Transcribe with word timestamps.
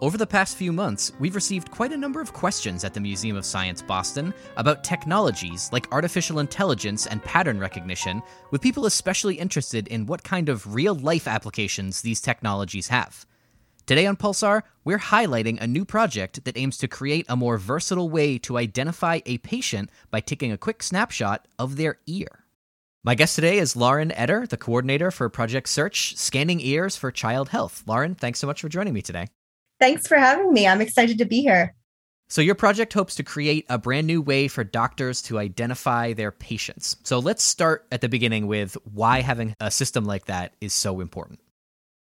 Over 0.00 0.18
the 0.18 0.26
past 0.26 0.56
few 0.56 0.72
months, 0.72 1.12
we've 1.20 1.36
received 1.36 1.70
quite 1.70 1.92
a 1.92 1.96
number 1.96 2.20
of 2.20 2.32
questions 2.32 2.82
at 2.82 2.92
the 2.92 3.00
Museum 3.00 3.36
of 3.36 3.44
Science 3.44 3.80
Boston 3.80 4.34
about 4.56 4.82
technologies 4.82 5.70
like 5.72 5.90
artificial 5.92 6.40
intelligence 6.40 7.06
and 7.06 7.22
pattern 7.22 7.60
recognition, 7.60 8.20
with 8.50 8.60
people 8.60 8.86
especially 8.86 9.36
interested 9.36 9.86
in 9.88 10.04
what 10.04 10.24
kind 10.24 10.48
of 10.48 10.74
real 10.74 10.94
life 10.96 11.28
applications 11.28 12.02
these 12.02 12.20
technologies 12.20 12.88
have. 12.88 13.24
Today 13.86 14.04
on 14.06 14.16
Pulsar, 14.16 14.62
we're 14.84 14.98
highlighting 14.98 15.60
a 15.60 15.66
new 15.66 15.84
project 15.84 16.44
that 16.44 16.58
aims 16.58 16.76
to 16.78 16.88
create 16.88 17.24
a 17.28 17.36
more 17.36 17.56
versatile 17.56 18.10
way 18.10 18.36
to 18.38 18.58
identify 18.58 19.20
a 19.26 19.38
patient 19.38 19.90
by 20.10 20.20
taking 20.20 20.50
a 20.50 20.58
quick 20.58 20.82
snapshot 20.82 21.46
of 21.56 21.76
their 21.76 21.98
ear. 22.06 22.46
My 23.04 23.14
guest 23.14 23.36
today 23.36 23.58
is 23.58 23.76
Lauren 23.76 24.10
Eder, 24.12 24.46
the 24.46 24.56
coordinator 24.56 25.12
for 25.12 25.28
Project 25.28 25.68
Search, 25.68 26.16
Scanning 26.16 26.60
Ears 26.60 26.96
for 26.96 27.12
Child 27.12 27.50
Health. 27.50 27.84
Lauren, 27.86 28.16
thanks 28.16 28.40
so 28.40 28.46
much 28.48 28.60
for 28.60 28.68
joining 28.68 28.92
me 28.92 29.00
today. 29.00 29.28
Thanks 29.80 30.06
for 30.06 30.16
having 30.16 30.52
me. 30.52 30.66
I'm 30.66 30.80
excited 30.80 31.18
to 31.18 31.24
be 31.24 31.40
here. 31.40 31.74
So, 32.28 32.40
your 32.40 32.54
project 32.54 32.92
hopes 32.94 33.14
to 33.16 33.22
create 33.22 33.66
a 33.68 33.78
brand 33.78 34.06
new 34.06 34.22
way 34.22 34.48
for 34.48 34.64
doctors 34.64 35.20
to 35.22 35.38
identify 35.38 36.14
their 36.14 36.30
patients. 36.30 36.96
So, 37.04 37.18
let's 37.18 37.42
start 37.42 37.86
at 37.92 38.00
the 38.00 38.08
beginning 38.08 38.46
with 38.46 38.76
why 38.92 39.20
having 39.20 39.54
a 39.60 39.70
system 39.70 40.04
like 40.04 40.24
that 40.26 40.54
is 40.60 40.72
so 40.72 41.00
important. 41.00 41.40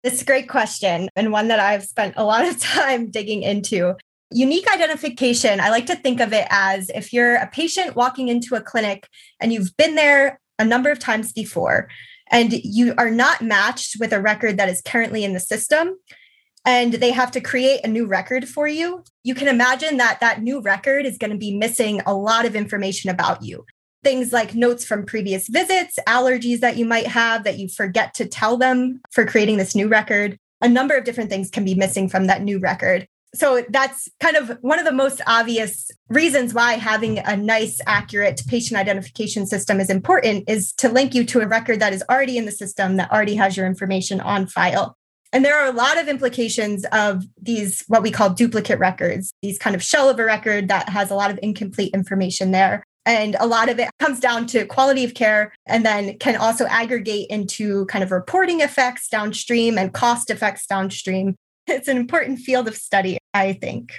It's 0.04 0.22
a 0.22 0.26
great 0.26 0.48
question, 0.48 1.10
and 1.16 1.32
one 1.32 1.48
that 1.48 1.60
I've 1.60 1.84
spent 1.84 2.14
a 2.18 2.24
lot 2.24 2.48
of 2.48 2.60
time 2.62 3.10
digging 3.10 3.44
into. 3.44 3.96
Unique 4.34 4.72
identification, 4.72 5.60
I 5.60 5.70
like 5.70 5.88
to 5.88 5.96
think 5.96 6.22
of 6.22 6.32
it 6.32 6.48
as 6.50 6.90
if 6.96 7.12
you're 7.12 7.36
a 7.36 7.48
patient 7.48 7.98
walking 7.98 8.30
into 8.30 8.56
a 8.56 8.62
clinic 8.62 9.06
and 9.42 9.52
you've 9.52 9.76
been 9.76 9.96
there 9.96 10.40
a 10.58 10.64
number 10.64 10.90
of 10.90 11.00
times 11.00 11.34
before, 11.34 11.90
and 12.30 12.54
you 12.54 12.94
are 12.98 13.12
not 13.12 13.42
matched 13.42 13.98
with 14.00 14.14
a 14.14 14.22
record 14.22 14.58
that 14.58 14.70
is 14.70 14.82
currently 14.82 15.26
in 15.26 15.34
the 15.34 15.40
system, 15.40 15.98
and 16.66 16.94
they 16.94 17.12
have 17.12 17.32
to 17.32 17.42
create 17.42 17.82
a 17.84 17.88
new 17.88 18.06
record 18.06 18.48
for 18.48 18.68
you, 18.68 19.04
you 19.24 19.34
can 19.34 19.48
imagine 19.48 19.98
that 19.98 20.20
that 20.20 20.42
new 20.42 20.62
record 20.62 21.06
is 21.06 21.18
going 21.18 21.32
to 21.32 21.38
be 21.38 21.56
missing 21.56 22.02
a 22.06 22.14
lot 22.14 22.46
of 22.46 22.56
information 22.56 23.10
about 23.10 23.42
you. 23.42 23.66
Things 24.04 24.32
like 24.32 24.56
notes 24.56 24.86
from 24.86 25.06
previous 25.06 25.48
visits, 25.48 25.98
allergies 26.08 26.60
that 26.60 26.78
you 26.78 26.86
might 26.86 27.08
have 27.08 27.44
that 27.44 27.58
you 27.58 27.68
forget 27.68 28.14
to 28.16 28.28
tell 28.28 28.58
them 28.58 29.02
for 29.12 29.26
creating 29.26 29.58
this 29.58 29.76
new 29.76 29.88
record. 29.88 30.38
A 30.62 30.70
number 30.70 30.96
of 30.96 31.04
different 31.04 31.30
things 31.30 31.50
can 31.50 31.66
be 31.66 31.76
missing 31.76 32.10
from 32.10 32.28
that 32.28 32.44
new 32.44 32.60
record. 32.60 33.08
So 33.34 33.64
that's 33.70 34.10
kind 34.20 34.36
of 34.36 34.58
one 34.62 34.78
of 34.78 34.86
the 34.86 34.92
most 34.92 35.22
obvious 35.26 35.90
reasons 36.10 36.54
why 36.54 36.74
having 36.74 37.20
a 37.20 37.38
nice, 37.38 37.80
accurate 37.88 38.42
patient 38.48 38.78
identification 38.78 39.48
system 39.48 39.80
is 39.80 39.90
important 39.90 40.50
is 40.50 40.74
to 40.74 40.90
link 40.90 41.16
you 41.16 41.24
to 41.26 41.40
a 41.40 41.48
record 41.48 41.80
that 41.80 41.94
is 41.94 42.04
already 42.10 42.38
in 42.38 42.46
the 42.46 42.52
system 42.52 42.98
that 42.98 43.10
already 43.10 43.36
has 43.36 43.56
your 43.56 43.66
information 43.66 44.20
on 44.20 44.48
file. 44.48 44.98
And 45.34 45.46
there 45.46 45.58
are 45.58 45.68
a 45.68 45.74
lot 45.74 45.98
of 45.98 46.08
implications 46.08 46.86
of 46.92 47.24
these, 47.42 47.84
what 47.88 48.04
we 48.04 48.12
call 48.12 48.30
duplicate 48.30 48.80
records, 48.80 49.32
these 49.42 49.58
kind 49.58 49.76
of 49.76 49.84
shell 49.84 50.10
of 50.10 50.20
a 50.20 50.26
record 50.26 50.68
that 50.68 50.90
has 50.90 51.10
a 51.10 51.16
lot 51.16 51.32
of 51.32 51.40
incomplete 51.42 51.94
information 51.94 52.52
there. 52.52 52.84
And 53.06 53.36
a 53.40 53.48
lot 53.48 53.70
of 53.70 53.80
it 53.80 53.90
comes 54.00 54.20
down 54.20 54.46
to 54.48 54.66
quality 54.66 55.04
of 55.04 55.14
care 55.14 55.54
and 55.66 55.86
then 55.86 56.18
can 56.20 56.36
also 56.36 56.66
aggregate 56.66 57.28
into 57.30 57.86
kind 57.86 58.04
of 58.04 58.12
reporting 58.12 58.62
effects 58.62 59.08
downstream 59.08 59.78
and 59.78 59.94
cost 59.94 60.30
effects 60.30 60.66
downstream. 60.66 61.36
It's 61.68 61.88
an 61.88 61.96
important 61.96 62.40
field 62.40 62.68
of 62.68 62.76
study, 62.76 63.18
I 63.36 63.54
think. 63.54 63.94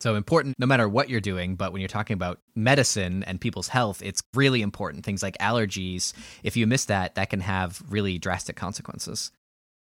So 0.00 0.14
important 0.14 0.54
no 0.58 0.66
matter 0.66 0.88
what 0.88 1.10
you're 1.10 1.20
doing, 1.20 1.56
but 1.56 1.72
when 1.72 1.80
you're 1.80 1.88
talking 1.88 2.14
about 2.14 2.38
medicine 2.54 3.24
and 3.24 3.40
people's 3.40 3.68
health, 3.68 4.00
it's 4.00 4.22
really 4.32 4.62
important. 4.62 5.04
Things 5.04 5.22
like 5.22 5.36
allergies, 5.38 6.12
if 6.44 6.56
you 6.56 6.66
miss 6.68 6.84
that, 6.86 7.16
that 7.16 7.30
can 7.30 7.40
have 7.40 7.82
really 7.88 8.16
drastic 8.18 8.54
consequences. 8.54 9.32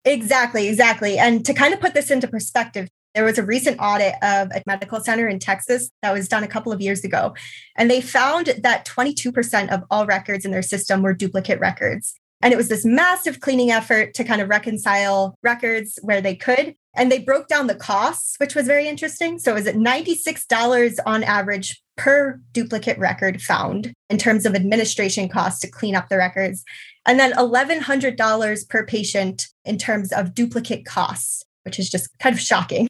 Exactly, 0.03 0.67
exactly. 0.67 1.17
And 1.17 1.45
to 1.45 1.53
kind 1.53 1.73
of 1.73 1.79
put 1.79 1.93
this 1.93 2.09
into 2.09 2.27
perspective, 2.27 2.89
there 3.13 3.23
was 3.23 3.37
a 3.37 3.43
recent 3.43 3.77
audit 3.79 4.13
of 4.23 4.49
a 4.51 4.63
medical 4.65 5.01
center 5.01 5.27
in 5.27 5.37
Texas 5.37 5.91
that 6.01 6.13
was 6.13 6.27
done 6.27 6.43
a 6.43 6.47
couple 6.47 6.71
of 6.71 6.81
years 6.81 7.03
ago. 7.03 7.35
And 7.75 7.91
they 7.91 8.01
found 8.01 8.53
that 8.63 8.85
22% 8.85 9.69
of 9.69 9.83
all 9.91 10.05
records 10.05 10.45
in 10.45 10.51
their 10.51 10.61
system 10.61 11.01
were 11.01 11.13
duplicate 11.13 11.59
records. 11.59 12.15
And 12.41 12.53
it 12.53 12.57
was 12.57 12.69
this 12.69 12.85
massive 12.85 13.39
cleaning 13.39 13.71
effort 13.71 14.13
to 14.15 14.23
kind 14.23 14.41
of 14.41 14.49
reconcile 14.49 15.35
records 15.43 15.99
where 16.01 16.21
they 16.21 16.35
could. 16.35 16.75
And 16.95 17.11
they 17.11 17.19
broke 17.19 17.47
down 17.47 17.67
the 17.67 17.75
costs, 17.75 18.35
which 18.39 18.55
was 18.55 18.67
very 18.67 18.87
interesting. 18.87 19.39
So 19.39 19.51
it 19.51 19.55
was 19.55 19.67
at 19.67 19.75
$96 19.75 20.97
on 21.05 21.23
average 21.23 21.81
per 21.95 22.41
duplicate 22.51 22.97
record 22.97 23.41
found 23.41 23.93
in 24.09 24.17
terms 24.17 24.45
of 24.45 24.55
administration 24.55 25.29
costs 25.29 25.61
to 25.61 25.69
clean 25.69 25.95
up 25.95 26.09
the 26.09 26.17
records. 26.17 26.63
And 27.05 27.19
then 27.19 27.33
$1,100 27.33 28.69
per 28.69 28.85
patient 28.85 29.47
in 29.63 29.77
terms 29.77 30.11
of 30.11 30.33
duplicate 30.33 30.85
costs, 30.85 31.43
which 31.63 31.79
is 31.79 31.89
just 31.89 32.09
kind 32.19 32.33
of 32.35 32.41
shocking. 32.41 32.87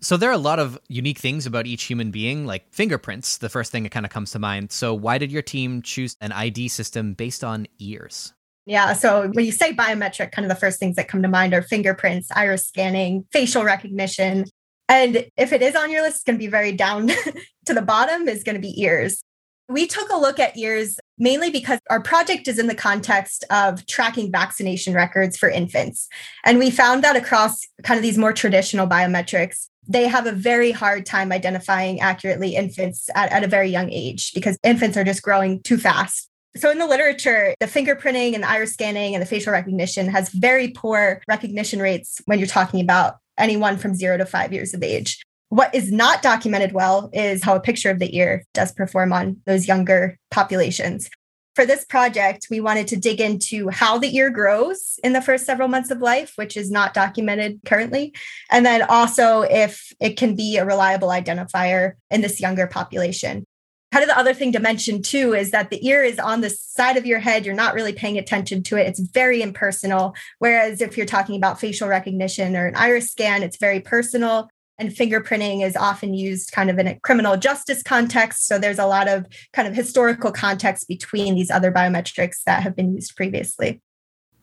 So 0.00 0.16
there 0.16 0.28
are 0.28 0.34
a 0.34 0.38
lot 0.38 0.58
of 0.58 0.78
unique 0.88 1.18
things 1.18 1.46
about 1.46 1.66
each 1.66 1.84
human 1.84 2.10
being, 2.10 2.46
like 2.46 2.72
fingerprints, 2.72 3.38
the 3.38 3.48
first 3.48 3.72
thing 3.72 3.84
that 3.84 3.92
kind 3.92 4.04
of 4.04 4.12
comes 4.12 4.32
to 4.32 4.38
mind. 4.38 4.70
So 4.70 4.92
why 4.92 5.18
did 5.18 5.32
your 5.32 5.42
team 5.42 5.82
choose 5.82 6.16
an 6.20 6.30
ID 6.30 6.68
system 6.68 7.14
based 7.14 7.42
on 7.42 7.66
ears? 7.78 8.34
Yeah. 8.66 8.94
So 8.94 9.30
when 9.32 9.44
you 9.44 9.52
say 9.52 9.72
biometric, 9.72 10.32
kind 10.32 10.44
of 10.44 10.48
the 10.48 10.60
first 10.60 10.78
things 10.78 10.96
that 10.96 11.08
come 11.08 11.22
to 11.22 11.28
mind 11.28 11.52
are 11.52 11.62
fingerprints, 11.62 12.30
iris 12.34 12.66
scanning, 12.66 13.26
facial 13.30 13.62
recognition. 13.62 14.46
And 14.88 15.26
if 15.36 15.52
it 15.52 15.62
is 15.62 15.74
on 15.74 15.90
your 15.90 16.02
list, 16.02 16.16
it's 16.16 16.24
going 16.24 16.38
to 16.38 16.44
be 16.44 16.50
very 16.50 16.72
down 16.72 17.08
to 17.66 17.74
the 17.74 17.82
bottom, 17.82 18.28
is 18.28 18.42
going 18.42 18.56
to 18.56 18.60
be 18.60 18.80
ears. 18.82 19.22
We 19.68 19.86
took 19.86 20.10
a 20.10 20.16
look 20.16 20.38
at 20.38 20.56
ears 20.56 20.98
mainly 21.18 21.50
because 21.50 21.78
our 21.88 22.00
project 22.00 22.48
is 22.48 22.58
in 22.58 22.66
the 22.66 22.74
context 22.74 23.44
of 23.50 23.86
tracking 23.86 24.30
vaccination 24.30 24.94
records 24.94 25.36
for 25.36 25.48
infants. 25.48 26.08
And 26.44 26.58
we 26.58 26.70
found 26.70 27.02
that 27.04 27.16
across 27.16 27.60
kind 27.82 27.96
of 27.96 28.02
these 28.02 28.18
more 28.18 28.32
traditional 28.32 28.86
biometrics, 28.86 29.68
they 29.86 30.06
have 30.08 30.26
a 30.26 30.32
very 30.32 30.70
hard 30.70 31.06
time 31.06 31.32
identifying 31.32 32.00
accurately 32.00 32.56
infants 32.56 33.08
at, 33.14 33.30
at 33.32 33.44
a 33.44 33.48
very 33.48 33.68
young 33.70 33.90
age 33.90 34.32
because 34.34 34.58
infants 34.62 34.96
are 34.96 35.04
just 35.04 35.22
growing 35.22 35.62
too 35.62 35.78
fast. 35.78 36.28
So, 36.56 36.70
in 36.70 36.78
the 36.78 36.86
literature, 36.86 37.54
the 37.58 37.66
fingerprinting 37.66 38.34
and 38.34 38.44
the 38.44 38.48
iris 38.48 38.74
scanning 38.74 39.14
and 39.14 39.22
the 39.22 39.26
facial 39.26 39.52
recognition 39.52 40.08
has 40.08 40.28
very 40.28 40.68
poor 40.68 41.20
recognition 41.26 41.80
rates 41.80 42.20
when 42.26 42.38
you're 42.38 42.46
talking 42.46 42.80
about 42.80 43.16
anyone 43.36 43.76
from 43.76 43.94
zero 43.94 44.16
to 44.16 44.24
five 44.24 44.52
years 44.52 44.72
of 44.72 44.82
age. 44.82 45.20
What 45.48 45.74
is 45.74 45.90
not 45.90 46.22
documented 46.22 46.72
well 46.72 47.10
is 47.12 47.42
how 47.42 47.56
a 47.56 47.60
picture 47.60 47.90
of 47.90 47.98
the 47.98 48.16
ear 48.16 48.44
does 48.54 48.72
perform 48.72 49.12
on 49.12 49.40
those 49.46 49.66
younger 49.66 50.16
populations. 50.30 51.10
For 51.54 51.64
this 51.64 51.84
project, 51.84 52.48
we 52.50 52.58
wanted 52.58 52.88
to 52.88 52.96
dig 52.96 53.20
into 53.20 53.68
how 53.68 53.98
the 53.98 54.16
ear 54.16 54.30
grows 54.30 54.98
in 55.04 55.12
the 55.12 55.22
first 55.22 55.46
several 55.46 55.68
months 55.68 55.92
of 55.92 56.00
life, 56.00 56.32
which 56.34 56.56
is 56.56 56.70
not 56.70 56.94
documented 56.94 57.60
currently. 57.64 58.12
And 58.50 58.66
then 58.66 58.82
also 58.82 59.42
if 59.42 59.92
it 60.00 60.16
can 60.16 60.34
be 60.34 60.56
a 60.56 60.64
reliable 60.64 61.08
identifier 61.08 61.92
in 62.10 62.20
this 62.22 62.40
younger 62.40 62.66
population. 62.66 63.44
Kind 63.94 64.02
of 64.02 64.08
the 64.08 64.18
other 64.18 64.34
thing 64.34 64.50
to 64.50 64.58
mention 64.58 65.02
too 65.02 65.34
is 65.34 65.52
that 65.52 65.70
the 65.70 65.86
ear 65.86 66.02
is 66.02 66.18
on 66.18 66.40
the 66.40 66.50
side 66.50 66.96
of 66.96 67.06
your 67.06 67.20
head. 67.20 67.46
You're 67.46 67.54
not 67.54 67.74
really 67.74 67.92
paying 67.92 68.18
attention 68.18 68.64
to 68.64 68.76
it. 68.76 68.88
It's 68.88 68.98
very 68.98 69.40
impersonal. 69.40 70.16
Whereas 70.40 70.80
if 70.80 70.96
you're 70.96 71.06
talking 71.06 71.36
about 71.36 71.60
facial 71.60 71.86
recognition 71.86 72.56
or 72.56 72.66
an 72.66 72.74
iris 72.74 73.12
scan, 73.12 73.44
it's 73.44 73.56
very 73.56 73.78
personal 73.78 74.48
and 74.78 74.90
fingerprinting 74.90 75.64
is 75.64 75.76
often 75.76 76.12
used 76.12 76.50
kind 76.50 76.70
of 76.70 76.78
in 76.80 76.88
a 76.88 76.98
criminal 77.04 77.36
justice 77.36 77.84
context. 77.84 78.48
So 78.48 78.58
there's 78.58 78.80
a 78.80 78.86
lot 78.86 79.06
of 79.06 79.26
kind 79.52 79.68
of 79.68 79.76
historical 79.76 80.32
context 80.32 80.88
between 80.88 81.36
these 81.36 81.52
other 81.52 81.70
biometrics 81.70 82.42
that 82.46 82.64
have 82.64 82.74
been 82.74 82.96
used 82.96 83.14
previously. 83.14 83.80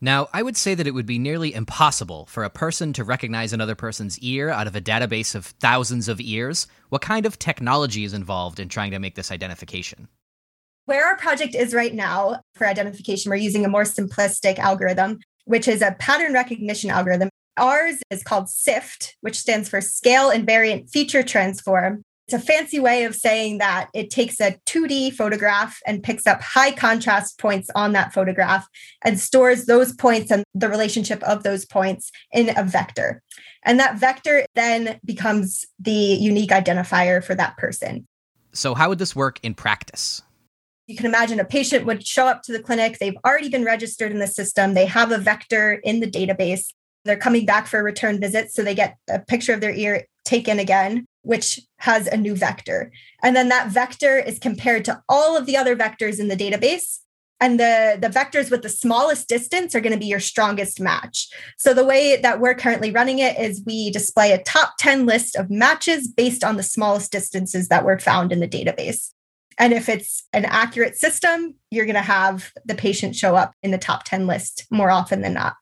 Now, 0.01 0.27
I 0.33 0.41
would 0.41 0.57
say 0.57 0.73
that 0.73 0.87
it 0.87 0.95
would 0.95 1.05
be 1.05 1.19
nearly 1.19 1.53
impossible 1.53 2.25
for 2.25 2.43
a 2.43 2.49
person 2.49 2.91
to 2.93 3.03
recognize 3.03 3.53
another 3.53 3.75
person's 3.75 4.17
ear 4.19 4.49
out 4.49 4.65
of 4.65 4.75
a 4.75 4.81
database 4.81 5.35
of 5.35 5.45
thousands 5.45 6.07
of 6.07 6.19
ears. 6.19 6.65
What 6.89 7.03
kind 7.03 7.25
of 7.25 7.37
technology 7.37 8.03
is 8.03 8.13
involved 8.13 8.59
in 8.59 8.67
trying 8.67 8.91
to 8.91 8.99
make 8.99 9.15
this 9.15 9.31
identification? 9.31 10.07
Where 10.85 11.05
our 11.05 11.17
project 11.17 11.53
is 11.53 11.75
right 11.75 11.93
now 11.93 12.41
for 12.55 12.65
identification, 12.65 13.29
we're 13.29 13.35
using 13.35 13.63
a 13.63 13.69
more 13.69 13.83
simplistic 13.83 14.57
algorithm, 14.57 15.19
which 15.45 15.67
is 15.67 15.83
a 15.83 15.95
pattern 15.99 16.33
recognition 16.33 16.89
algorithm 16.89 17.29
Ours 17.57 18.01
is 18.09 18.23
called 18.23 18.49
SIFT, 18.49 19.17
which 19.21 19.37
stands 19.37 19.67
for 19.67 19.81
Scale 19.81 20.31
Invariant 20.31 20.89
Feature 20.89 21.21
Transform. 21.21 22.03
It's 22.33 22.41
a 22.41 22.45
fancy 22.45 22.79
way 22.79 23.03
of 23.03 23.13
saying 23.13 23.57
that 23.57 23.89
it 23.93 24.09
takes 24.09 24.39
a 24.39 24.55
2D 24.65 25.13
photograph 25.15 25.81
and 25.85 26.01
picks 26.01 26.25
up 26.25 26.41
high 26.41 26.71
contrast 26.71 27.37
points 27.37 27.69
on 27.75 27.91
that 27.91 28.13
photograph 28.13 28.69
and 29.03 29.19
stores 29.19 29.65
those 29.65 29.91
points 29.91 30.31
and 30.31 30.45
the 30.55 30.69
relationship 30.69 31.21
of 31.23 31.43
those 31.43 31.65
points 31.65 32.09
in 32.31 32.57
a 32.57 32.63
vector. 32.63 33.21
And 33.63 33.81
that 33.81 33.97
vector 33.97 34.45
then 34.55 34.97
becomes 35.03 35.65
the 35.77 35.91
unique 35.91 36.51
identifier 36.51 37.21
for 37.21 37.35
that 37.35 37.57
person. 37.57 38.07
So, 38.53 38.75
how 38.75 38.87
would 38.87 38.99
this 38.99 39.13
work 39.13 39.41
in 39.43 39.53
practice? 39.53 40.21
You 40.87 40.95
can 40.95 41.07
imagine 41.07 41.37
a 41.41 41.43
patient 41.43 41.85
would 41.85 42.07
show 42.07 42.27
up 42.27 42.43
to 42.43 42.53
the 42.53 42.63
clinic. 42.63 42.97
They've 42.97 43.17
already 43.25 43.49
been 43.49 43.65
registered 43.65 44.13
in 44.13 44.19
the 44.19 44.27
system. 44.27 44.73
They 44.73 44.85
have 44.85 45.11
a 45.11 45.17
vector 45.17 45.81
in 45.83 45.99
the 45.99 46.09
database. 46.09 46.67
They're 47.03 47.17
coming 47.17 47.45
back 47.45 47.67
for 47.67 47.81
a 47.81 47.83
return 47.83 48.21
visit. 48.21 48.53
So 48.53 48.63
they 48.63 48.75
get 48.75 48.95
a 49.09 49.19
picture 49.19 49.53
of 49.53 49.59
their 49.59 49.73
ear 49.73 50.05
taken 50.23 50.59
again, 50.59 51.07
which 51.23 51.59
has 51.77 52.07
a 52.07 52.17
new 52.17 52.35
vector. 52.35 52.91
And 53.23 53.35
then 53.35 53.49
that 53.49 53.69
vector 53.69 54.17
is 54.17 54.39
compared 54.39 54.85
to 54.85 55.01
all 55.07 55.37
of 55.37 55.45
the 55.45 55.57
other 55.57 55.75
vectors 55.75 56.19
in 56.19 56.27
the 56.27 56.35
database. 56.35 56.99
and 57.39 57.59
the 57.59 57.97
the 57.99 58.07
vectors 58.07 58.51
with 58.51 58.61
the 58.61 58.69
smallest 58.69 59.27
distance 59.27 59.73
are 59.73 59.81
going 59.81 59.93
to 59.93 59.99
be 59.99 60.05
your 60.05 60.19
strongest 60.19 60.79
match. 60.79 61.27
So 61.57 61.73
the 61.73 61.83
way 61.85 62.17
that 62.21 62.39
we're 62.39 62.53
currently 62.53 62.91
running 62.91 63.19
it 63.19 63.37
is 63.39 63.63
we 63.65 63.89
display 63.89 64.31
a 64.31 64.43
top 64.43 64.73
10 64.77 65.07
list 65.07 65.35
of 65.35 65.49
matches 65.49 66.07
based 66.07 66.43
on 66.43 66.57
the 66.57 66.63
smallest 66.63 67.11
distances 67.11 67.67
that 67.69 67.83
were 67.83 67.99
found 67.99 68.31
in 68.31 68.39
the 68.39 68.47
database. 68.47 69.11
And 69.57 69.73
if 69.73 69.89
it's 69.89 70.23
an 70.33 70.45
accurate 70.45 70.97
system, 70.97 71.55
you're 71.71 71.85
going 71.85 71.95
to 71.95 72.01
have 72.01 72.51
the 72.65 72.75
patient 72.75 73.15
show 73.15 73.35
up 73.35 73.53
in 73.61 73.71
the 73.71 73.77
top 73.77 74.03
10 74.05 74.27
list 74.27 74.65
more 74.71 74.91
often 74.91 75.21
than 75.21 75.33
not. 75.33 75.55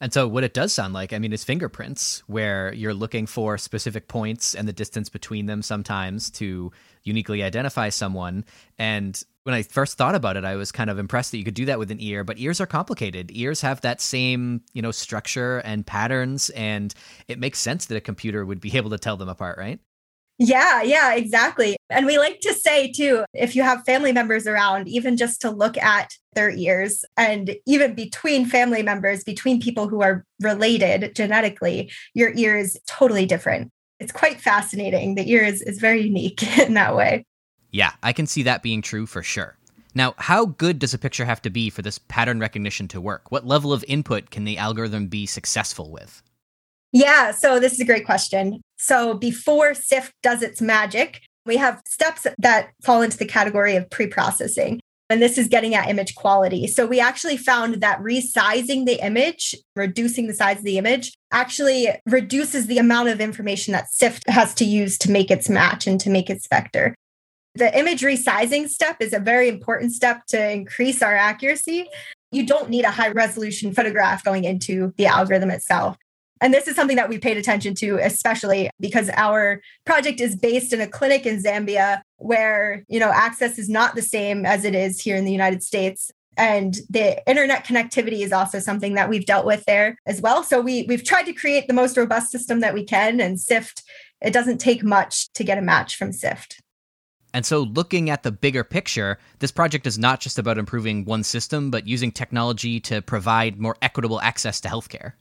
And 0.00 0.12
so, 0.12 0.28
what 0.28 0.44
it 0.44 0.54
does 0.54 0.72
sound 0.72 0.92
like, 0.92 1.12
I 1.12 1.18
mean, 1.18 1.32
is 1.32 1.44
fingerprints, 1.44 2.22
where 2.26 2.72
you're 2.74 2.94
looking 2.94 3.26
for 3.26 3.56
specific 3.58 4.08
points 4.08 4.54
and 4.54 4.68
the 4.68 4.72
distance 4.72 5.08
between 5.08 5.46
them 5.46 5.62
sometimes 5.62 6.30
to 6.32 6.72
uniquely 7.02 7.42
identify 7.42 7.88
someone. 7.88 8.44
And 8.78 9.20
when 9.44 9.54
I 9.54 9.62
first 9.62 9.96
thought 9.96 10.14
about 10.14 10.36
it, 10.36 10.44
I 10.44 10.56
was 10.56 10.72
kind 10.72 10.90
of 10.90 10.98
impressed 10.98 11.30
that 11.30 11.38
you 11.38 11.44
could 11.44 11.54
do 11.54 11.66
that 11.66 11.78
with 11.78 11.90
an 11.90 12.00
ear, 12.00 12.24
but 12.24 12.38
ears 12.38 12.60
are 12.60 12.66
complicated. 12.66 13.30
Ears 13.32 13.60
have 13.60 13.80
that 13.82 14.00
same, 14.00 14.62
you 14.72 14.82
know, 14.82 14.90
structure 14.90 15.58
and 15.58 15.86
patterns, 15.86 16.50
and 16.50 16.92
it 17.28 17.38
makes 17.38 17.58
sense 17.60 17.86
that 17.86 17.96
a 17.96 18.00
computer 18.00 18.44
would 18.44 18.60
be 18.60 18.76
able 18.76 18.90
to 18.90 18.98
tell 18.98 19.16
them 19.16 19.28
apart, 19.28 19.56
right? 19.56 19.80
Yeah, 20.38 20.82
yeah, 20.82 21.14
exactly. 21.14 21.76
And 21.88 22.04
we 22.04 22.18
like 22.18 22.40
to 22.40 22.52
say 22.52 22.92
too, 22.92 23.24
if 23.32 23.56
you 23.56 23.62
have 23.62 23.84
family 23.84 24.12
members 24.12 24.46
around, 24.46 24.86
even 24.86 25.16
just 25.16 25.40
to 25.42 25.50
look 25.50 25.78
at 25.78 26.12
their 26.34 26.50
ears 26.50 27.04
and 27.16 27.56
even 27.66 27.94
between 27.94 28.44
family 28.44 28.82
members, 28.82 29.24
between 29.24 29.60
people 29.60 29.88
who 29.88 30.02
are 30.02 30.24
related 30.40 31.14
genetically, 31.14 31.90
your 32.12 32.32
ear 32.34 32.58
is 32.58 32.78
totally 32.86 33.24
different. 33.24 33.70
It's 33.98 34.12
quite 34.12 34.40
fascinating. 34.40 35.14
The 35.14 35.30
ear 35.30 35.42
is, 35.42 35.62
is 35.62 35.78
very 35.78 36.02
unique 36.02 36.42
in 36.58 36.74
that 36.74 36.94
way. 36.94 37.24
Yeah, 37.70 37.92
I 38.02 38.12
can 38.12 38.26
see 38.26 38.42
that 38.42 38.62
being 38.62 38.82
true 38.82 39.06
for 39.06 39.22
sure. 39.22 39.56
Now, 39.94 40.14
how 40.18 40.44
good 40.44 40.78
does 40.78 40.92
a 40.92 40.98
picture 40.98 41.24
have 41.24 41.40
to 41.42 41.50
be 41.50 41.70
for 41.70 41.80
this 41.80 41.98
pattern 41.98 42.38
recognition 42.38 42.86
to 42.88 43.00
work? 43.00 43.30
What 43.30 43.46
level 43.46 43.72
of 43.72 43.82
input 43.88 44.30
can 44.30 44.44
the 44.44 44.58
algorithm 44.58 45.06
be 45.06 45.24
successful 45.24 45.90
with? 45.90 46.22
Yeah, 46.96 47.32
so 47.32 47.60
this 47.60 47.74
is 47.74 47.80
a 47.80 47.84
great 47.84 48.06
question. 48.06 48.62
So 48.78 49.12
before 49.12 49.74
SIFT 49.74 50.14
does 50.22 50.42
its 50.42 50.62
magic, 50.62 51.20
we 51.44 51.58
have 51.58 51.82
steps 51.86 52.26
that 52.38 52.70
fall 52.82 53.02
into 53.02 53.18
the 53.18 53.26
category 53.26 53.76
of 53.76 53.90
pre-processing. 53.90 54.80
And 55.10 55.20
this 55.20 55.36
is 55.36 55.46
getting 55.46 55.74
at 55.74 55.90
image 55.90 56.14
quality. 56.14 56.66
So 56.66 56.86
we 56.86 56.98
actually 56.98 57.36
found 57.36 57.82
that 57.82 58.00
resizing 58.00 58.86
the 58.86 59.04
image, 59.04 59.54
reducing 59.76 60.26
the 60.26 60.32
size 60.32 60.56
of 60.56 60.64
the 60.64 60.78
image, 60.78 61.12
actually 61.32 61.90
reduces 62.06 62.66
the 62.66 62.78
amount 62.78 63.10
of 63.10 63.20
information 63.20 63.72
that 63.72 63.92
SIFT 63.92 64.26
has 64.30 64.54
to 64.54 64.64
use 64.64 64.96
to 65.00 65.10
make 65.10 65.30
its 65.30 65.50
match 65.50 65.86
and 65.86 66.00
to 66.00 66.08
make 66.08 66.30
its 66.30 66.46
vector. 66.48 66.94
The 67.56 67.78
image 67.78 68.00
resizing 68.00 68.70
step 68.70 68.96
is 69.00 69.12
a 69.12 69.18
very 69.18 69.50
important 69.50 69.92
step 69.92 70.24
to 70.28 70.50
increase 70.50 71.02
our 71.02 71.14
accuracy. 71.14 71.90
You 72.32 72.46
don't 72.46 72.70
need 72.70 72.86
a 72.86 72.90
high 72.90 73.10
resolution 73.10 73.74
photograph 73.74 74.24
going 74.24 74.44
into 74.44 74.94
the 74.96 75.04
algorithm 75.04 75.50
itself. 75.50 75.98
And 76.40 76.52
this 76.52 76.68
is 76.68 76.76
something 76.76 76.96
that 76.96 77.08
we 77.08 77.18
paid 77.18 77.36
attention 77.36 77.74
to, 77.76 77.98
especially 78.02 78.70
because 78.78 79.10
our 79.14 79.60
project 79.84 80.20
is 80.20 80.36
based 80.36 80.72
in 80.72 80.80
a 80.80 80.86
clinic 80.86 81.24
in 81.24 81.42
Zambia 81.42 82.02
where, 82.18 82.84
you 82.88 83.00
know, 83.00 83.10
access 83.10 83.58
is 83.58 83.68
not 83.68 83.94
the 83.94 84.02
same 84.02 84.44
as 84.44 84.64
it 84.64 84.74
is 84.74 85.00
here 85.00 85.16
in 85.16 85.24
the 85.24 85.32
United 85.32 85.62
States. 85.62 86.10
And 86.36 86.76
the 86.90 87.26
internet 87.26 87.64
connectivity 87.64 88.20
is 88.20 88.32
also 88.32 88.58
something 88.58 88.94
that 88.94 89.08
we've 89.08 89.24
dealt 89.24 89.46
with 89.46 89.64
there 89.64 89.96
as 90.04 90.20
well. 90.20 90.42
So 90.42 90.60
we 90.60 90.84
we've 90.86 91.04
tried 91.04 91.24
to 91.24 91.32
create 91.32 91.66
the 91.66 91.74
most 91.74 91.96
robust 91.96 92.30
system 92.30 92.60
that 92.60 92.74
we 92.74 92.84
can 92.84 93.20
and 93.20 93.40
SIFT. 93.40 93.82
It 94.20 94.32
doesn't 94.32 94.58
take 94.58 94.84
much 94.84 95.32
to 95.32 95.44
get 95.44 95.58
a 95.58 95.62
match 95.62 95.96
from 95.96 96.12
SIFT. 96.12 96.60
And 97.32 97.44
so, 97.44 97.60
looking 97.64 98.08
at 98.08 98.22
the 98.22 98.32
bigger 98.32 98.64
picture, 98.64 99.18
this 99.40 99.50
project 99.50 99.86
is 99.86 99.98
not 99.98 100.20
just 100.20 100.38
about 100.38 100.56
improving 100.56 101.04
one 101.04 101.22
system, 101.22 101.70
but 101.70 101.86
using 101.86 102.10
technology 102.10 102.80
to 102.80 103.02
provide 103.02 103.58
more 103.58 103.76
equitable 103.82 104.20
access 104.22 104.58
to 104.62 104.68
healthcare. 104.68 105.12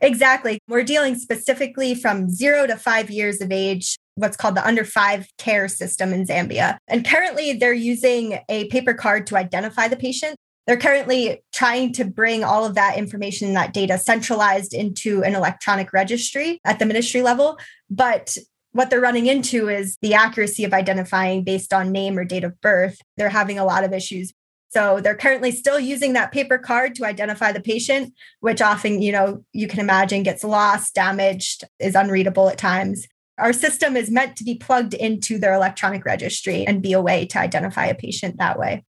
Exactly. 0.00 0.58
We're 0.68 0.84
dealing 0.84 1.14
specifically 1.16 1.94
from 1.94 2.28
zero 2.28 2.66
to 2.66 2.76
five 2.76 3.10
years 3.10 3.40
of 3.40 3.50
age, 3.50 3.96
what's 4.14 4.36
called 4.36 4.56
the 4.56 4.66
under 4.66 4.84
five 4.84 5.28
care 5.38 5.68
system 5.68 6.12
in 6.12 6.26
Zambia. 6.26 6.78
And 6.88 7.06
currently, 7.06 7.54
they're 7.54 7.72
using 7.72 8.38
a 8.48 8.66
paper 8.68 8.94
card 8.94 9.26
to 9.28 9.36
identify 9.36 9.88
the 9.88 9.96
patient. 9.96 10.36
They're 10.66 10.76
currently 10.76 11.42
trying 11.52 11.92
to 11.92 12.04
bring 12.04 12.42
all 12.42 12.64
of 12.64 12.74
that 12.74 12.98
information, 12.98 13.54
that 13.54 13.72
data 13.72 13.98
centralized 13.98 14.74
into 14.74 15.22
an 15.22 15.34
electronic 15.34 15.92
registry 15.92 16.60
at 16.64 16.78
the 16.78 16.86
ministry 16.86 17.22
level. 17.22 17.58
But 17.88 18.36
what 18.72 18.90
they're 18.90 19.00
running 19.00 19.26
into 19.26 19.68
is 19.68 19.96
the 20.02 20.14
accuracy 20.14 20.64
of 20.64 20.74
identifying 20.74 21.44
based 21.44 21.72
on 21.72 21.92
name 21.92 22.18
or 22.18 22.24
date 22.24 22.44
of 22.44 22.60
birth. 22.60 22.98
They're 23.16 23.28
having 23.28 23.58
a 23.58 23.64
lot 23.64 23.84
of 23.84 23.92
issues 23.92 24.34
so 24.68 25.00
they're 25.00 25.16
currently 25.16 25.52
still 25.52 25.78
using 25.78 26.12
that 26.14 26.32
paper 26.32 26.58
card 26.58 26.94
to 26.96 27.04
identify 27.04 27.52
the 27.52 27.60
patient, 27.60 28.12
which 28.40 28.60
often, 28.60 29.00
you 29.00 29.12
know, 29.12 29.44
you 29.52 29.68
can 29.68 29.80
imagine 29.80 30.22
gets 30.22 30.44
lost, 30.44 30.94
damaged, 30.94 31.64
is 31.78 31.94
unreadable 31.94 32.48
at 32.48 32.58
times. 32.58 33.06
Our 33.38 33.52
system 33.52 33.96
is 33.96 34.10
meant 34.10 34.36
to 34.36 34.44
be 34.44 34.56
plugged 34.56 34.94
into 34.94 35.38
their 35.38 35.54
electronic 35.54 36.04
registry 36.04 36.66
and 36.66 36.82
be 36.82 36.94
a 36.94 37.02
way 37.02 37.26
to 37.26 37.38
identify 37.38 37.86
a 37.86 37.94
patient 37.94 38.38
that 38.38 38.58
way. 38.58 38.84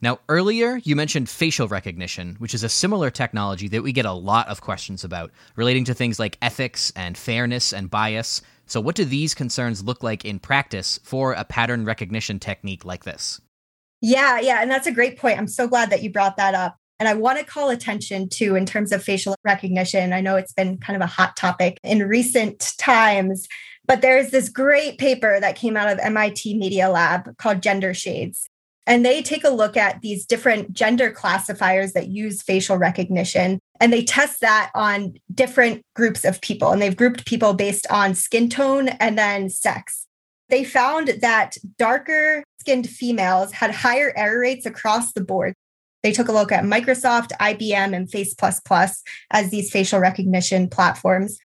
Now, 0.00 0.18
earlier 0.28 0.80
you 0.82 0.96
mentioned 0.96 1.28
facial 1.28 1.68
recognition, 1.68 2.34
which 2.38 2.54
is 2.54 2.64
a 2.64 2.68
similar 2.68 3.10
technology 3.10 3.68
that 3.68 3.82
we 3.82 3.92
get 3.92 4.04
a 4.04 4.12
lot 4.12 4.48
of 4.48 4.60
questions 4.60 5.04
about 5.04 5.30
relating 5.54 5.84
to 5.84 5.94
things 5.94 6.18
like 6.18 6.38
ethics 6.42 6.92
and 6.96 7.16
fairness 7.16 7.72
and 7.72 7.90
bias. 7.90 8.42
So, 8.66 8.80
what 8.80 8.96
do 8.96 9.04
these 9.04 9.34
concerns 9.34 9.84
look 9.84 10.02
like 10.02 10.24
in 10.24 10.40
practice 10.40 10.98
for 11.04 11.34
a 11.34 11.44
pattern 11.44 11.84
recognition 11.84 12.40
technique 12.40 12.84
like 12.84 13.04
this? 13.04 13.40
Yeah, 14.02 14.40
yeah. 14.40 14.60
And 14.60 14.70
that's 14.70 14.88
a 14.88 14.92
great 14.92 15.16
point. 15.16 15.38
I'm 15.38 15.46
so 15.46 15.68
glad 15.68 15.88
that 15.90 16.02
you 16.02 16.10
brought 16.10 16.36
that 16.36 16.54
up. 16.54 16.76
And 16.98 17.08
I 17.08 17.14
want 17.14 17.38
to 17.38 17.44
call 17.44 17.70
attention 17.70 18.28
to, 18.30 18.56
in 18.56 18.66
terms 18.66 18.92
of 18.92 19.02
facial 19.02 19.36
recognition, 19.44 20.12
I 20.12 20.20
know 20.20 20.36
it's 20.36 20.52
been 20.52 20.76
kind 20.78 20.96
of 20.96 21.02
a 21.02 21.10
hot 21.10 21.36
topic 21.36 21.78
in 21.82 22.06
recent 22.06 22.74
times, 22.78 23.48
but 23.86 24.02
there's 24.02 24.30
this 24.30 24.48
great 24.48 24.98
paper 24.98 25.38
that 25.40 25.56
came 25.56 25.76
out 25.76 25.90
of 25.90 25.98
MIT 26.00 26.58
Media 26.58 26.90
Lab 26.90 27.36
called 27.38 27.62
Gender 27.62 27.94
Shades. 27.94 28.46
And 28.86 29.06
they 29.06 29.22
take 29.22 29.44
a 29.44 29.50
look 29.50 29.76
at 29.76 30.00
these 30.00 30.26
different 30.26 30.72
gender 30.72 31.12
classifiers 31.12 31.92
that 31.92 32.08
use 32.08 32.42
facial 32.42 32.76
recognition 32.76 33.60
and 33.80 33.92
they 33.92 34.02
test 34.02 34.40
that 34.40 34.72
on 34.74 35.14
different 35.32 35.82
groups 35.94 36.24
of 36.24 36.40
people. 36.40 36.72
And 36.72 36.82
they've 36.82 36.96
grouped 36.96 37.24
people 37.24 37.54
based 37.54 37.86
on 37.90 38.16
skin 38.16 38.48
tone 38.48 38.88
and 38.88 39.16
then 39.16 39.48
sex 39.48 40.06
they 40.52 40.64
found 40.64 41.08
that 41.22 41.56
darker 41.78 42.44
skinned 42.62 42.88
females 42.88 43.50
had 43.50 43.72
higher 43.72 44.12
error 44.14 44.38
rates 44.38 44.66
across 44.66 45.12
the 45.12 45.20
board. 45.20 45.54
They 46.04 46.12
took 46.12 46.28
a 46.28 46.32
look 46.32 46.52
at 46.52 46.62
Microsoft, 46.62 47.32
IBM, 47.40 47.92
and 47.94 48.08
Face 48.08 48.36
as 49.32 49.50
these 49.50 49.70
facial 49.70 49.98
recognition 49.98 50.68
platforms. 50.68 51.38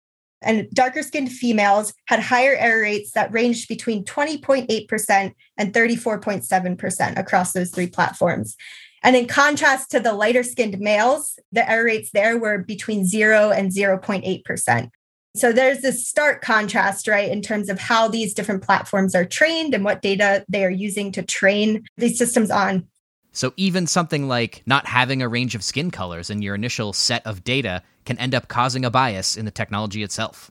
And 0.42 0.68
darker 0.74 1.02
skinned 1.02 1.32
females 1.32 1.94
had 2.04 2.20
higher 2.20 2.54
error 2.54 2.82
rates 2.82 3.12
that 3.12 3.32
ranged 3.32 3.66
between 3.66 4.04
20.8% 4.04 5.32
and 5.56 5.72
34.7% 5.72 7.18
across 7.18 7.52
those 7.52 7.70
three 7.70 7.86
platforms. 7.86 8.56
And 9.02 9.16
in 9.16 9.26
contrast 9.26 9.90
to 9.92 10.00
the 10.00 10.12
lighter 10.12 10.42
skinned 10.42 10.78
males, 10.78 11.38
the 11.50 11.68
error 11.68 11.84
rates 11.86 12.10
there 12.12 12.36
were 12.38 12.58
between 12.58 13.06
0 13.06 13.52
and 13.52 13.72
0.8%. 13.72 14.90
So 15.36 15.52
there's 15.52 15.80
this 15.80 16.06
stark 16.06 16.42
contrast, 16.42 17.06
right, 17.06 17.30
in 17.30 17.42
terms 17.42 17.68
of 17.68 17.78
how 17.78 18.08
these 18.08 18.32
different 18.32 18.62
platforms 18.62 19.14
are 19.14 19.24
trained 19.24 19.74
and 19.74 19.84
what 19.84 20.02
data 20.02 20.44
they 20.48 20.64
are 20.64 20.70
using 20.70 21.12
to 21.12 21.22
train 21.22 21.84
these 21.96 22.16
systems 22.16 22.50
on. 22.50 22.86
So 23.32 23.52
even 23.58 23.86
something 23.86 24.28
like 24.28 24.62
not 24.64 24.86
having 24.86 25.20
a 25.20 25.28
range 25.28 25.54
of 25.54 25.62
skin 25.62 25.90
colors 25.90 26.30
in 26.30 26.40
your 26.40 26.54
initial 26.54 26.94
set 26.94 27.26
of 27.26 27.44
data 27.44 27.82
can 28.06 28.18
end 28.18 28.34
up 28.34 28.48
causing 28.48 28.84
a 28.84 28.90
bias 28.90 29.36
in 29.36 29.44
the 29.44 29.50
technology 29.50 30.02
itself. 30.02 30.50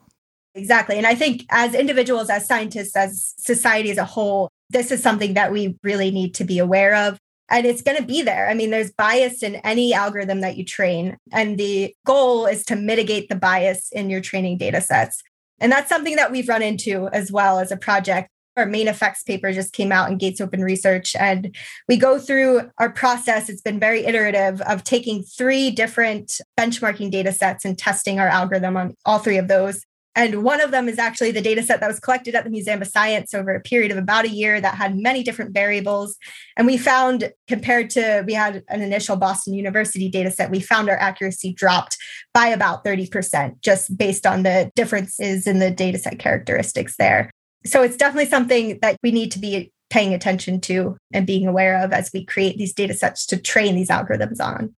Exactly. 0.54 0.98
And 0.98 1.08
I 1.08 1.16
think 1.16 1.46
as 1.50 1.74
individuals, 1.74 2.30
as 2.30 2.48
scientists, 2.48 2.96
as 2.96 3.34
society 3.40 3.90
as 3.90 3.98
a 3.98 4.06
whole, 4.06 4.50
this 4.70 4.92
is 4.92 5.02
something 5.02 5.34
that 5.34 5.52
we 5.52 5.78
really 5.84 6.12
need 6.12 6.36
to 6.36 6.44
be 6.44 6.60
aware 6.60 6.96
of 6.96 7.18
and 7.50 7.66
it's 7.66 7.82
going 7.82 7.98
to 7.98 8.04
be 8.04 8.22
there. 8.22 8.50
I 8.50 8.54
mean, 8.54 8.72
there's 8.72 8.92
bias 8.92 9.44
in 9.44 9.56
any 9.58 9.94
algorithm 9.94 10.42
that 10.42 10.58
you 10.58 10.66
train. 10.66 11.18
And 11.32 11.58
the 11.58 11.94
goal 12.06 12.46
is 12.46 12.64
to 12.66 12.76
mitigate 12.76 13.30
the 13.30 13.36
bias 13.36 13.90
in 13.92 14.10
your 14.10 14.22
training 14.22 14.58
data 14.58 14.82
sets. 14.82 15.22
And 15.60 15.72
that's 15.72 15.90
something 15.90 16.16
that 16.16 16.32
we've 16.32 16.50
run 16.50 16.62
into 16.62 17.08
as 17.10 17.32
well 17.32 17.60
as 17.60 17.72
a 17.72 17.78
project. 17.78 18.30
Our 18.58 18.66
main 18.66 18.88
effects 18.88 19.22
paper 19.22 19.52
just 19.52 19.74
came 19.74 19.92
out 19.92 20.10
in 20.10 20.18
Gates 20.18 20.42
Open 20.42 20.62
Research. 20.62 21.16
And 21.18 21.56
we 21.88 21.98
go 21.98 22.18
through 22.18 22.70
our 22.78 22.90
process. 22.90 23.50
It's 23.50 23.62
been 23.62 23.80
very 23.80 24.06
iterative 24.06 24.62
of 24.62 24.84
taking 24.84 25.24
three 25.24 25.72
different 25.72 26.40
benchmarking 26.58 27.12
data 27.12 27.32
sets 27.32 27.66
and 27.66 27.78
testing 27.78 28.20
our 28.20 28.28
algorithm 28.28 28.78
on 28.78 28.96
all 29.06 29.20
three 29.20 29.38
of 29.38 29.50
those. 29.50 29.86
And 30.16 30.44
one 30.44 30.62
of 30.62 30.72
them 30.72 30.88
is 30.88 30.98
actually 30.98 31.32
the 31.32 31.42
data 31.42 31.62
set 31.62 31.82
that 31.82 31.88
was 31.88 32.00
collected 32.00 32.36
at 32.36 32.46
the 32.46 32.50
Museum 32.50 32.82
of 32.82 32.88
Science 32.88 33.34
over 33.34 33.54
a 33.54 33.60
period 33.60 33.92
of 33.92 33.98
about 33.98 34.26
a 34.26 34.30
year 34.30 34.62
that 34.62 34.76
had 34.76 34.98
many 34.98 35.24
different 35.24 35.54
variables. 35.54 36.18
And 36.56 36.66
we 36.66 36.78
found, 36.78 37.34
compared 37.48 37.90
to, 37.92 38.24
we 38.26 38.34
had 38.34 38.64
an 38.70 38.82
initial 38.82 39.18
Boston 39.18 39.54
University 39.54 40.10
data 40.10 40.32
set, 40.32 40.52
we 40.52 40.62
found 40.62 40.90
our 40.90 40.98
accuracy 40.98 41.54
dropped 41.54 41.98
by 42.34 42.48
about 42.48 42.86
30%, 42.86 43.62
just 43.62 43.98
based 43.98 44.26
on 44.26 44.44
the 44.44 44.72
differences 44.76 45.48
in 45.48 45.60
the 45.60 45.70
data 45.70 45.98
set 45.98 46.18
characteristics 46.18 46.96
there. 46.98 47.30
So 47.66 47.82
it's 47.84 47.98
definitely 47.98 48.30
something 48.30 48.80
that 48.82 48.98
we 49.04 49.12
need 49.12 49.32
to 49.32 49.40
be 49.40 49.72
paying 49.90 50.14
attention 50.14 50.62
to 50.62 50.98
and 51.14 51.28
being 51.28 51.48
aware 51.48 51.84
of 51.84 51.92
as 51.92 52.12
we 52.14 52.26
create 52.26 52.58
these 52.58 52.74
data 52.74 52.94
sets 52.94 53.26
to 53.28 53.38
train 53.38 53.76
these 53.76 53.90
algorithms 53.90 54.40
on. 54.40 54.76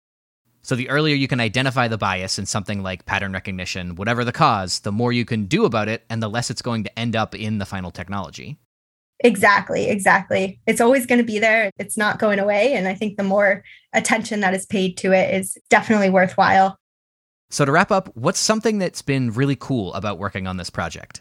So 0.67 0.75
the 0.75 0.89
earlier 0.89 1.15
you 1.15 1.29
can 1.29 1.39
identify 1.39 1.87
the 1.87 1.97
bias 1.97 2.41
in 2.41 2.47
something 2.47 2.83
like 2.83 3.07
pattern 3.07 3.33
recognition, 3.33 3.95
whatever 3.95 4.25
the 4.25 4.33
cause, 4.33 4.81
the 4.81 4.91
more 4.91 5.13
you 5.13 5.25
can 5.25 5.45
do 5.45 5.65
about 5.65 5.87
it 5.87 6.05
and 6.11 6.21
the 6.21 6.29
less 6.29 6.51
it's 6.51 6.61
going 6.61 6.83
to 6.83 6.99
end 6.99 7.15
up 7.15 7.37
in 7.37 7.59
the 7.59 7.65
final 7.65 7.93
technology. 7.93 8.59
Exactly, 9.21 9.89
exactly. 9.89 10.59
It's 10.67 10.81
always 10.81 11.07
going 11.07 11.21
to 11.21 11.25
be 11.25 11.39
there. 11.39 11.71
It's 11.79 11.97
not 11.97 12.19
going 12.19 12.41
away. 12.41 12.73
And 12.73 12.89
I 12.89 12.95
think 12.95 13.17
the 13.17 13.23
more 13.23 13.63
attention 13.93 14.41
that 14.41 14.55
is 14.55 14.67
paid 14.67 14.97
to 14.97 15.13
it 15.13 15.33
is 15.33 15.57
definitely 15.71 16.11
worthwhile. 16.11 16.77
So, 17.49 17.65
to 17.65 17.71
wrap 17.71 17.93
up, 17.93 18.11
what's 18.17 18.41
something 18.41 18.81
that's 18.81 19.03
been 19.03 19.33
really 19.33 19.55
cool 19.55 19.95
about 19.95 20.19
working 20.19 20.49
on 20.49 20.57
this 20.57 20.69
project? 20.69 21.21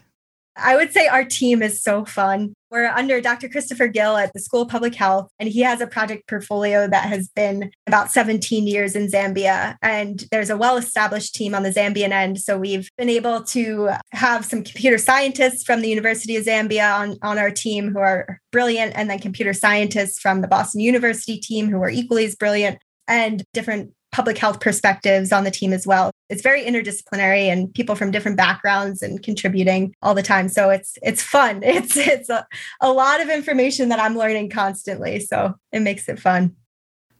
I 0.56 0.76
would 0.76 0.92
say 0.92 1.06
our 1.06 1.24
team 1.24 1.62
is 1.62 1.82
so 1.82 2.04
fun. 2.04 2.54
We're 2.70 2.86
under 2.86 3.20
Dr. 3.20 3.48
Christopher 3.48 3.88
Gill 3.88 4.16
at 4.16 4.32
the 4.32 4.40
School 4.40 4.62
of 4.62 4.68
Public 4.68 4.94
Health, 4.94 5.30
and 5.38 5.48
he 5.48 5.60
has 5.60 5.80
a 5.80 5.86
project 5.86 6.28
portfolio 6.28 6.88
that 6.88 7.08
has 7.08 7.28
been 7.28 7.70
about 7.86 8.10
17 8.10 8.66
years 8.66 8.96
in 8.96 9.06
Zambia. 9.06 9.76
And 9.82 10.24
there's 10.30 10.50
a 10.50 10.56
well 10.56 10.76
established 10.76 11.34
team 11.34 11.54
on 11.54 11.62
the 11.62 11.70
Zambian 11.70 12.10
end. 12.10 12.40
So 12.40 12.58
we've 12.58 12.88
been 12.98 13.10
able 13.10 13.44
to 13.44 13.90
have 14.12 14.44
some 14.44 14.64
computer 14.64 14.98
scientists 14.98 15.62
from 15.62 15.80
the 15.80 15.88
University 15.88 16.36
of 16.36 16.44
Zambia 16.44 16.98
on, 16.98 17.16
on 17.22 17.38
our 17.38 17.50
team 17.50 17.92
who 17.92 17.98
are 17.98 18.40
brilliant, 18.50 18.94
and 18.96 19.08
then 19.08 19.18
computer 19.18 19.52
scientists 19.52 20.18
from 20.18 20.40
the 20.40 20.48
Boston 20.48 20.80
University 20.80 21.38
team 21.38 21.68
who 21.68 21.80
are 21.82 21.90
equally 21.90 22.24
as 22.24 22.34
brilliant, 22.34 22.78
and 23.06 23.44
different 23.52 23.92
public 24.16 24.38
health 24.38 24.60
perspectives 24.60 25.30
on 25.30 25.44
the 25.44 25.50
team 25.50 25.74
as 25.74 25.86
well. 25.86 26.10
It's 26.30 26.40
very 26.40 26.64
interdisciplinary 26.64 27.52
and 27.52 27.72
people 27.74 27.94
from 27.94 28.10
different 28.10 28.38
backgrounds 28.38 29.02
and 29.02 29.22
contributing 29.22 29.94
all 30.00 30.14
the 30.14 30.22
time. 30.22 30.48
So 30.48 30.70
it's 30.70 30.96
it's 31.02 31.22
fun. 31.22 31.62
It's 31.76 31.94
it's 31.98 32.30
a, 32.30 32.46
a 32.80 32.90
lot 32.90 33.20
of 33.20 33.28
information 33.28 33.90
that 33.90 34.00
I'm 34.00 34.16
learning 34.16 34.48
constantly. 34.48 35.20
So 35.20 35.54
it 35.70 35.80
makes 35.80 36.08
it 36.08 36.18
fun. 36.18 36.56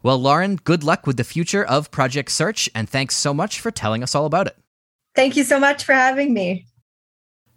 Well, 0.02 0.18
Lauren, 0.18 0.56
good 0.56 0.82
luck 0.82 1.06
with 1.06 1.18
the 1.18 1.24
future 1.24 1.64
of 1.64 1.90
Project 1.90 2.30
Search 2.30 2.70
and 2.74 2.88
thanks 2.88 3.14
so 3.14 3.34
much 3.34 3.60
for 3.60 3.70
telling 3.70 4.02
us 4.02 4.14
all 4.14 4.24
about 4.24 4.46
it. 4.46 4.56
Thank 5.14 5.36
you 5.36 5.44
so 5.44 5.60
much 5.60 5.84
for 5.84 5.92
having 5.92 6.32
me. 6.32 6.66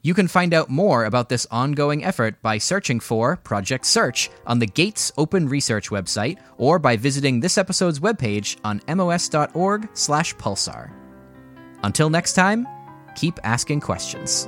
You 0.02 0.14
can 0.14 0.30
find 0.30 0.54
out 0.54 0.70
more 0.70 1.04
about 1.04 1.28
this 1.28 1.46
ongoing 1.52 2.06
effort 2.06 2.42
by 2.42 2.58
searching 2.58 3.02
for 3.02 3.36
Project 3.36 3.86
Search 3.86 4.30
on 4.48 4.60
the 4.60 4.66
Gates 4.66 5.12
Open 5.18 5.50
Research 5.50 5.90
website 5.90 6.38
or 6.58 6.80
by 6.80 6.96
visiting 6.96 7.42
this 7.42 7.58
episode's 7.58 8.00
webpage 8.00 8.58
on 8.64 8.80
mos.org/pulsar. 8.88 10.92
Until 11.84 12.10
next 12.10 12.34
time, 12.34 12.66
keep 13.16 13.40
asking 13.44 13.82
questions. 13.82 14.48